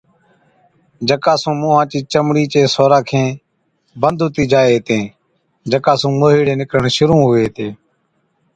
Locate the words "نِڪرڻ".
6.61-6.83